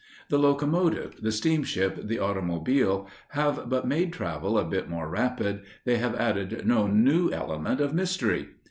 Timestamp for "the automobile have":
2.07-3.69